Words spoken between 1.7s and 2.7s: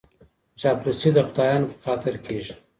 په خاطر کیږي.